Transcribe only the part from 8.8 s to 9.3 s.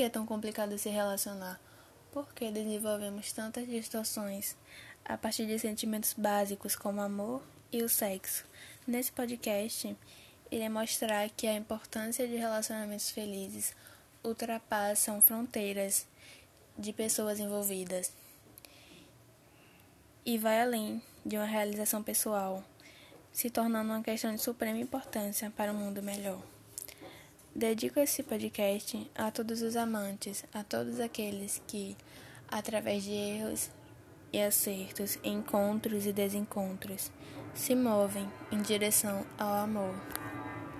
Nesse